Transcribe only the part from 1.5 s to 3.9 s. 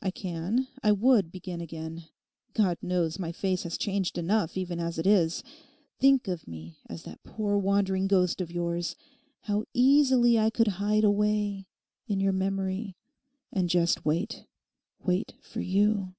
again. God knows my face has